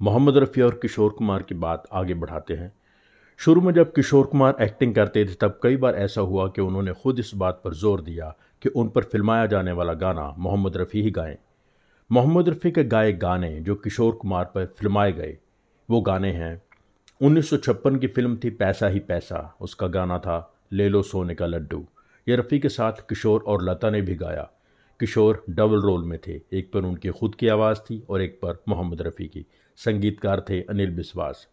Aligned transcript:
मोहम्मद 0.00 0.36
रफ़ी 0.36 0.62
और 0.62 0.78
किशोर 0.82 1.10
कुमार 1.10 1.42
की 1.42 1.54
बात 1.54 1.84
आगे 1.92 2.14
बढ़ाते 2.14 2.54
हैं। 2.54 2.72
शुरू 3.40 3.60
में 3.60 3.72
जब 3.72 3.92
किशोर 3.92 4.26
कुमार 4.26 4.56
एक्टिंग 4.60 4.94
करते 4.94 5.24
थे, 5.24 5.34
तब 5.34 5.60
कई 5.62 5.76
बार 5.76 5.94
ऐसा 5.94 6.20
हुआ 6.20 6.48
कि 6.48 6.60
उन्होंने 6.60 6.92
खुद 6.92 7.18
इस 7.18 7.30
बात 7.34 7.60
पर 7.64 7.74
ज़ोर 7.74 8.00
दिया 8.00 8.34
कि 8.62 8.68
उन 8.68 8.88
पर 8.88 9.02
फिल्माया 9.02 9.46
जाने 9.46 9.72
वाला 9.72 9.94
गाना 9.94 10.34
मोहम्मद 10.38 10.76
रफ़ी 10.76 11.02
ही 11.02 11.10
गाएँ। 11.10 11.36
मोहम्मद 12.10 12.48
रफ़ी 12.48 12.70
के 12.70 12.84
गाए 12.84 13.12
गाने 13.12 13.60
जो 13.60 13.74
किशोर 13.74 14.12
कुमार 14.12 14.44
पर 14.44 14.66
फिल्माए 14.78 15.12
गए, 15.12 15.38
वो 15.90 16.00
गाने 16.00 16.32
हैं। 16.32 16.62
उन्नीस 17.22 17.50
सौ 17.50 17.56
छप्पन 17.56 17.96
की 17.96 18.06
फ़िल्म 18.06 18.38
थी 18.44 18.50
पैसा 18.50 18.88
ही 18.88 19.00
पैसा, 19.00 19.56
उसका 19.60 19.86
गाना 19.86 20.18
था 20.18 20.54
ले 20.72 20.88
लो 20.88 21.02
सोने 21.02 21.34
का 21.34 21.46
लड्डू। 21.46 21.84
ये 22.26 22.36
रफ़ी 22.36 22.58
के 22.58 22.68
साथ 22.68 22.92
किशोर 23.08 23.44
और 23.46 23.62
लता 23.62 23.90
ने 23.90 24.00
भी 24.00 24.14
गाया। 24.14 24.48
किशोर 25.00 25.44
डबल 25.50 25.80
रोल 25.80 26.04
में 26.04 26.18
थे। 26.26 26.40
एक 26.52 26.72
पर 26.72 26.80
उनकी 26.80 27.08
खुद 27.08 27.34
की 27.34 27.48
आवाज़ 27.48 27.78
थी 27.78 28.04
और 28.10 28.22
एक 28.22 28.34
पर 28.34 28.62
मोहम्मद 28.68 29.02
रफ़ी 29.02 29.26
की। 29.26 29.46
संगीतकार 29.76 30.40
थे 30.40 30.62
अनिल 30.62 30.90
बिस्वास। 30.90 31.48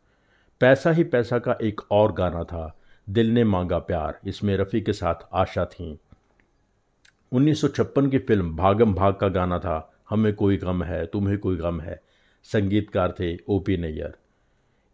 पैसा 0.60 0.92
ही 0.92 1.04
पैसा 1.04 1.40
का 1.40 1.58
एक 1.62 1.82
और 1.92 2.12
गाना 2.12 2.44
था, 2.44 2.80
दिल 3.10 3.32
ने 3.32 3.44
मांगा 3.44 3.80
प्यार। 3.80 4.20
इसमें 4.26 4.58
रफ़ी 4.58 4.82
के 4.82 4.94
साथ 4.94 5.16
आशा 5.34 5.66
थी। 5.66 6.00
1956 7.32 8.10
की 8.10 8.20
फ़िल्म 8.20 8.56
भागम 8.56 8.94
भाग 8.94 9.16
का 9.16 9.28
गाना 9.28 9.60
था, 9.60 9.94
हमें 10.10 10.34
कोई 10.34 10.58
गम 10.58 10.84
है, 10.84 11.06
तुम्हें 11.06 11.38
कोई 11.38 11.56
गम 11.56 11.82
है। 11.82 12.02
संगीतकार 12.44 13.16
थे 13.20 13.38
ओ 13.48 13.60
पी 13.60 13.78
नैयर। 13.78 14.14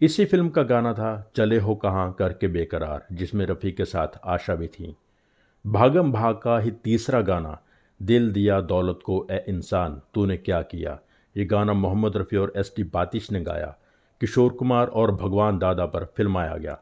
इसी 0.02 0.25
फ़िल्म 0.25 0.50
का 0.50 0.64
गाना 0.64 0.94
था, 0.94 1.31
चले 1.36 1.59
हो 1.59 1.75
कहाँ 1.75 2.14
करके 2.14 2.48
बेकरार, 2.48 3.05
जिसमें 3.11 3.45
रफ़ी 3.45 3.72
के 3.72 3.86
साथ 3.86 4.08
आशा 4.25 4.55
भी 4.55 4.67
थी। 4.67 4.95
भागम 5.67 6.11
भाग 6.11 6.36
का 6.36 6.59
ही 6.59 6.72
तीसरा 6.72 7.22
गाना 7.22 7.61
दिल 8.02 8.32
दिया 8.32 8.62
दौलत 8.62 9.00
को 9.06 9.28
ए 9.32 9.46
इंसान, 9.48 10.02
तूने 10.14 10.38
क्या 10.38 10.62
किया? 10.62 11.00
ये 11.38 11.46
गाना 11.46 11.74
मोहम्मद 11.74 12.18
रफ़ी 12.18 12.38
और 12.38 12.54
एस 12.58 12.73
टी 12.76 12.84
बातिश 12.84 13.32
ने 13.32 13.42
गाया। 13.42 13.76
किशोर 14.22 14.52
कुमार 14.52 14.88
और 14.88 15.12
भगवान 15.12 15.60
दादा 15.60 15.86
पर 15.86 16.06
फिल्माया 16.18 16.58
गया। 16.58 16.80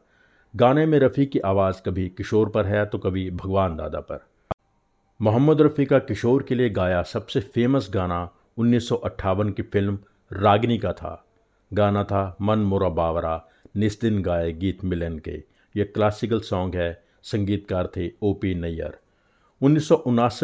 गाने 0.56 0.86
में 0.86 0.98
रफ़ी 0.98 1.26
की 1.26 1.38
आवाज़ 1.38 1.82
कभी 1.82 2.08
किशोर 2.08 2.48
पर 2.48 2.66
है 2.66 2.86
तो 2.86 2.98
कभी 2.98 3.30
भगवान 3.30 3.76
दादा 3.76 4.00
पर। 4.00 4.26
मोहम्मद 5.20 5.60
रफ़ी 5.60 5.84
का 5.86 5.98
किशोर 5.98 6.42
के 6.42 6.54
लिए 6.54 6.70
गाया 6.70 7.02
सबसे 7.02 7.40
फ़ेमस 7.40 7.90
गाना 7.94 8.30
उन्नीस 8.58 8.88
सौ 8.88 8.96
अट्ठावन 8.96 9.50
की 9.50 9.62
फ़िल्म 9.62 9.98
रागिनी 10.32 10.78
का 10.78 10.92
था। 10.92 11.26
गाना 11.72 12.04
था 12.04 12.36
मन 12.40 12.58
मोरा 12.58 12.88
बावरा, 12.88 13.48
निस्दिन 13.76 14.22
गाए 14.22 14.52
गीत 14.52 14.84
मिलन 14.84 15.18
के। 15.18 15.42
ये 15.76 15.84
क्लासिकल 15.84 16.40
सॉन्ग 16.40 16.76
है, 16.76 17.02
संगीतकार 17.22 17.90
थे 17.96 18.10
ओ 18.22 18.32
पी 18.34 18.54
नैयर। 18.54 18.98
उन्नीस 19.62 19.88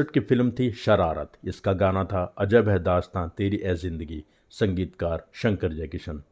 की 0.01 0.21
फ़िल्म 0.21 0.51
थी 0.51 0.71
शरारत। 0.71 1.33
इसका 1.45 1.73
गाना 1.73 2.05
था, 2.05 2.35
अजब 2.39 2.69
है 2.69 2.79
दास्तां, 2.79 3.29
तेरी 3.29 3.57
ए 3.57 3.75
ज़िंदगी, 3.75 4.25
संगीतकार 4.51 5.27
शंकर 5.33 5.73
जयकिशन। 5.73 6.23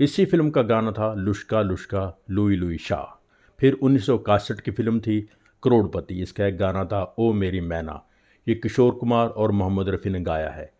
इसी 0.00 0.24
फ़िल्म 0.24 0.50
का 0.50 0.62
गाना 0.62 0.92
था, 0.92 1.14
लुश्का 1.14 1.62
लुश्का, 1.62 2.18
लुई 2.30 2.56
लुई 2.56 2.76
शाह। 2.76 3.22
फिर 3.60 3.72
उन्नीस 3.72 4.06
सौ 4.06 4.14
इकसठ 4.14 4.60
की 4.60 4.70
फ़िल्म 4.70 5.00
थी, 5.00 5.20
करोड़पति। 5.62 6.14
इसका 6.14 6.46
एक 6.46 6.56
गाना 6.56 6.84
था, 6.84 7.14
ओ 7.18 7.32
मेरी 7.32 7.60
मैना। 7.60 8.04
ये 8.48 8.54
किशोर 8.54 8.92
कुमार 8.92 9.28
और 9.28 9.52
मोहम्मद 9.52 9.88
रफ़ी 9.88 10.10
ने 10.10 10.20
गाया 10.20 10.50
है। 10.50 10.72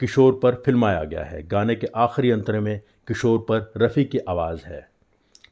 किशोर 0.00 0.40
पर 0.42 0.54
फिल्माया 0.54 1.04
गया 1.04 1.24
है। 1.24 1.42
गाने 1.42 1.74
के 1.74 1.86
आखिरी 1.86 2.30
अंतरे 2.30 2.60
में 2.60 2.80
किशोर 3.08 3.38
पर 3.38 3.72
रफ़ी 3.76 4.04
की 4.04 4.18
आवाज़ 4.18 4.64
है। 4.64 4.88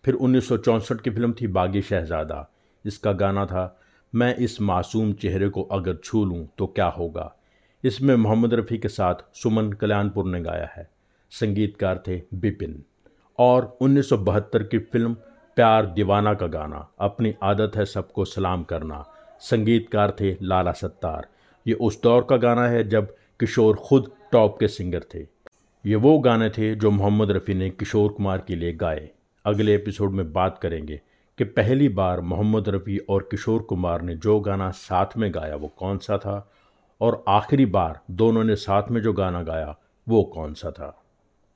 फिर 0.05 0.15
उन्नीस 0.15 0.49
सौ 0.49 0.57
चौंसठ 0.57 1.01
की 1.01 1.11
फ़िल्म 1.11 1.33
थी, 1.33 1.47
बागी 1.47 1.83
शहजादा। 1.83 2.51
इसका 2.87 3.13
गाना 3.13 3.47
था 3.47 3.81
मैं 4.15 4.37
इस 4.37 4.61
मासूम 4.61 5.13
चेहरे 5.13 5.49
को 5.49 5.63
अगर 5.63 5.97
छू 6.05 6.25
लूँ 6.25 6.49
तो 6.59 6.67
क्या 6.67 6.87
होगा? 6.87 7.37
इसमें 7.85 8.17
मोहम्मद 8.17 8.55
रफ़ी 8.55 8.79
के 8.79 8.89
साथ 8.89 9.15
सुमन 9.35 9.73
कल्याणपुर 9.73 10.25
ने 10.25 10.41
गाया 10.41 10.71
है। 10.77 10.91
संगीतकार 11.31 12.03
थे 12.09 12.23
बिपिन। 12.35 12.83
और 13.39 13.79
1972 13.81 14.63
की 14.63 14.79
फ़िल्म 14.79 15.15
प्यार 15.57 15.87
दीवाना 15.87 16.35
का 16.35 16.47
गाना, 16.47 16.89
अपनी 17.01 17.35
आदत 17.43 17.73
है 17.77 17.85
सबको 17.85 18.25
सलाम 18.25 18.65
करना। 18.65 19.07
संगीतकार 19.41 20.17
थे 20.21 20.37
लाला 20.43 20.73
सत्तार। 20.73 21.27
ये 21.67 21.75
उस 21.75 22.03
दौर 22.03 22.27
का 22.31 22.37
गाना 22.37 22.69
है 22.69 22.89
जब 22.89 23.17
किशोर 23.41 23.77
खुद 23.77 24.11
टॉप 24.33 24.59
के 24.61 24.69
सिंगर 24.69 25.05
थे। 25.15 25.27
ये 25.87 25.95
वो 25.95 26.19
गाने 26.19 26.51
थे 26.51 26.75
जो 26.75 26.91
मोहम्मद 26.91 27.31
रफ़ी 27.31 27.55
ने 27.55 27.71
किशोर 27.71 28.13
कुमार 28.13 28.45
के 28.49 28.57
लिए 28.57 28.73
गाए। 28.73 29.11
अगले 29.45 29.75
एपिसोड 29.75 30.11
में 30.11 30.33
बात 30.33 30.59
करेंगे 30.59 31.01
कि 31.39 31.45
पहली 31.45 31.89
बार 31.89 32.21
मोहम्मद 32.21 32.69
रफ़ी 32.69 32.99
और 32.99 33.29
किशोर 33.31 33.63
कुमार 33.63 34.03
ने 34.03 34.15
जो 34.15 34.41
गाना 34.41 34.71
साथ 34.71 35.07
में 35.17 35.35
गाया 35.35 35.57
वो 35.57 35.69
कौन 35.69 35.99
सा 35.99 36.19
था? 36.19 36.51
और 37.01 37.25
आखिरी 37.29 37.67
बार 37.67 38.01
दोनों 38.11 38.45
ने 38.45 38.57
साथ 38.57 38.83
में 38.91 39.03
जो 39.03 39.13
गाना 39.13 39.43
गाया 39.43 39.77
वो 40.09 40.23
कौन 40.23 40.55
सा 40.55 40.71
था? 40.71 41.04